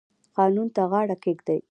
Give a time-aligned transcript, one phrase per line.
[0.35, 1.59] قانون ته غاړه کیږدئ